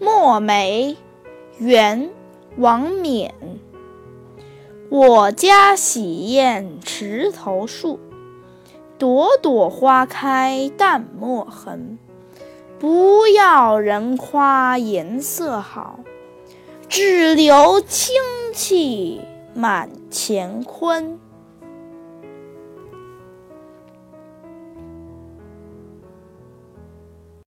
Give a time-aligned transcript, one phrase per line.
[0.00, 0.96] 墨梅
[1.58, 2.10] 元
[2.56, 3.34] 王冕。
[4.90, 7.98] 我家洗砚池头树
[8.96, 11.98] 朵朵花开淡墨痕。
[12.78, 15.98] 不要人夸颜色好
[16.88, 18.14] 只留清
[18.54, 19.20] 气
[19.52, 21.18] 满乾坤。